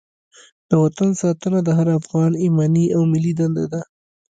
د 0.69 0.71
وطن 0.83 1.09
ساتنه 1.21 1.59
د 1.63 1.69
هر 1.77 1.87
افغان 1.99 2.31
ایماني 2.43 2.85
او 2.95 3.01
ملي 3.11 3.33
دنده 3.39 3.65
ده. 3.71 3.81